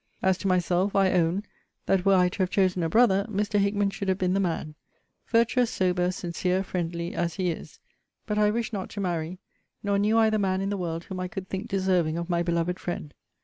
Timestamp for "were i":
2.05-2.27